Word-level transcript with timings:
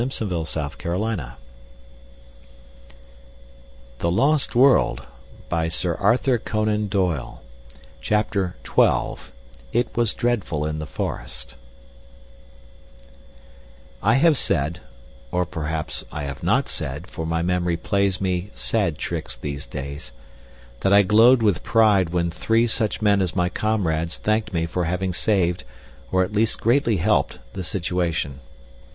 "Boys 0.03 0.19
will 0.19 0.27
be 0.29 0.33
boys," 0.35 0.49
said 0.49 0.71
he. 0.81 0.89
"Lake 0.89 1.37
Gladys 5.47 5.85
let 5.85 6.67
it 6.67 6.89
be." 6.89 7.27
CHAPTER 8.01 8.55
XII 8.65 9.15
"It 9.71 9.95
was 9.95 10.15
Dreadful 10.15 10.65
in 10.65 10.79
the 10.79 10.87
Forest" 10.87 11.55
I 14.01 14.15
have 14.15 14.35
said 14.35 14.79
or 15.31 15.45
perhaps 15.45 16.03
I 16.11 16.23
have 16.23 16.41
not 16.41 16.67
said, 16.67 17.05
for 17.05 17.27
my 17.27 17.43
memory 17.43 17.77
plays 17.77 18.19
me 18.19 18.49
sad 18.55 18.97
tricks 18.97 19.35
these 19.37 19.67
days 19.67 20.13
that 20.79 20.91
I 20.91 21.03
glowed 21.03 21.43
with 21.43 21.61
pride 21.61 22.09
when 22.09 22.31
three 22.31 22.65
such 22.65 23.03
men 23.03 23.21
as 23.21 23.35
my 23.35 23.49
comrades 23.49 24.17
thanked 24.17 24.51
me 24.51 24.65
for 24.65 24.85
having 24.85 25.13
saved, 25.13 25.63
or 26.11 26.23
at 26.23 26.33
least 26.33 26.59
greatly 26.59 26.97
helped, 26.97 27.37
the 27.53 27.63
situation. 27.63 28.39